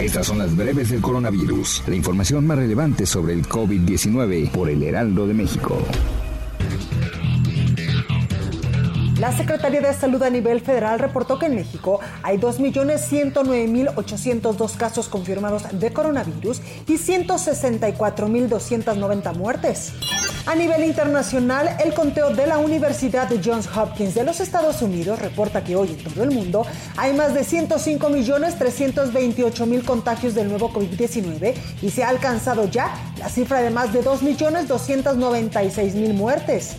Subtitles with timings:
[0.00, 1.82] Estas son las breves del coronavirus.
[1.86, 5.76] La información más relevante sobre el COVID-19 por el Heraldo de México.
[9.18, 15.64] La Secretaría de Salud a nivel federal reportó que en México hay 2.109.802 casos confirmados
[15.78, 19.92] de coronavirus y 164.290 muertes.
[20.46, 25.18] A nivel internacional, el conteo de la Universidad de Johns Hopkins de los Estados Unidos
[25.18, 26.64] reporta que hoy en todo el mundo
[26.96, 33.60] hay más de 105.328.000 contagios del nuevo COVID-19 y se ha alcanzado ya la cifra
[33.60, 36.76] de más de 2.296.000 muertes.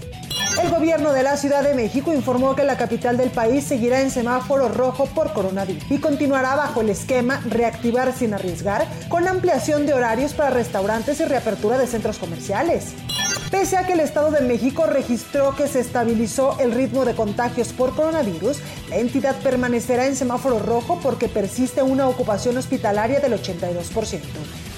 [0.62, 4.12] El gobierno de la Ciudad de México informó que la capital del país seguirá en
[4.12, 9.94] semáforo rojo por coronavirus y continuará bajo el esquema reactivar sin arriesgar con ampliación de
[9.94, 12.96] horarios para restaurantes y reapertura de centros comerciales.
[13.52, 17.74] Pese a que el Estado de México registró que se estabilizó el ritmo de contagios
[17.74, 24.22] por coronavirus, la entidad permanecerá en semáforo rojo porque persiste una ocupación hospitalaria del 82%,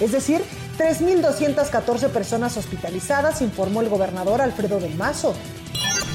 [0.01, 0.41] es decir,
[0.79, 5.35] 3.214 personas hospitalizadas, informó el gobernador Alfredo del Mazo.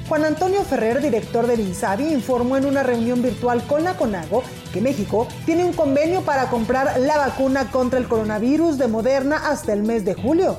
[0.09, 4.81] Juan Antonio Ferrer, director del INSABI, informó en una reunión virtual con la CONAGO que
[4.81, 9.85] México tiene un convenio para comprar la vacuna contra el coronavirus de Moderna hasta el
[9.85, 10.59] mes de julio.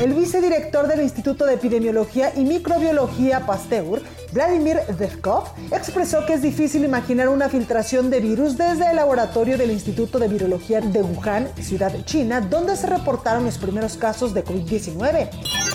[0.00, 6.84] El vicedirector del Instituto de Epidemiología y Microbiología Pasteur, Vladimir Devkov, expresó que es difícil
[6.84, 11.92] imaginar una filtración de virus desde el laboratorio del Instituto de Virología de Wuhan, ciudad
[11.92, 15.28] de China, donde se reportaron los primeros casos de COVID-19.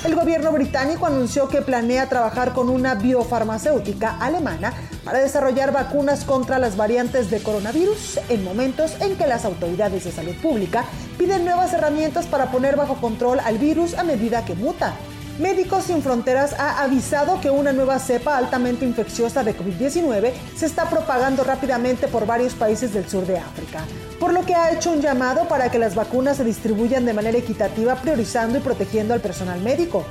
[0.03, 4.71] El gobierno británico anunció que planea trabajar con una biofarmacéutica alemana
[5.03, 10.11] para desarrollar vacunas contra las variantes de coronavirus en momentos en que las autoridades de
[10.11, 10.85] salud pública
[11.17, 14.93] piden nuevas herramientas para poner bajo control al virus a medida que muta.
[15.39, 20.89] Médicos Sin Fronteras ha avisado que una nueva cepa altamente infecciosa de COVID-19 se está
[20.89, 23.85] propagando rápidamente por varios países del sur de África,
[24.19, 27.37] por lo que ha hecho un llamado para que las vacunas se distribuyan de manera
[27.37, 30.05] equitativa priorizando y protegiendo al personal médico.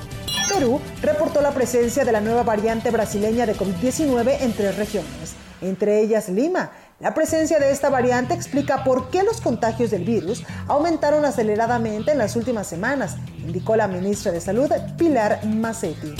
[0.47, 5.99] Perú reportó la presencia de la nueva variante brasileña de COVID-19 en tres regiones, entre
[5.99, 11.25] ellas Lima, la presencia de esta variante explica por qué los contagios del virus aumentaron
[11.25, 16.15] aceleradamente en las últimas semanas, indicó la ministra de Salud Pilar Massetti.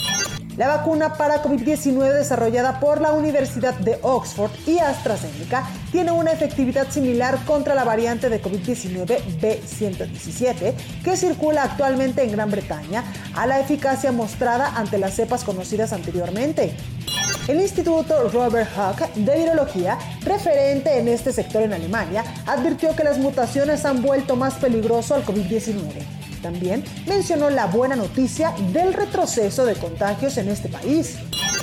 [0.56, 6.90] La vacuna para COVID-19 desarrollada por la Universidad de Oxford y AstraZeneca tiene una efectividad
[6.90, 10.74] similar contra la variante de COVID-19 B117
[11.04, 13.04] que circula actualmente en Gran Bretaña
[13.36, 16.76] a la eficacia mostrada ante las cepas conocidas anteriormente.
[17.48, 23.20] El Instituto Robert Hooke de Virología, referente en este sector en Alemania, advirtió que las
[23.20, 25.78] mutaciones han vuelto más peligroso al COVID-19.
[26.42, 31.16] También mencionó la buena noticia del retroceso de contagios en este país.